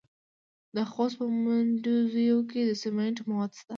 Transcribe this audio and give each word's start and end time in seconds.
د 0.75 0.77
خوست 0.91 1.15
په 1.19 1.25
مندوزیو 1.43 2.39
کې 2.51 2.61
د 2.69 2.71
سمنټو 2.81 3.23
مواد 3.29 3.51
شته. 3.59 3.69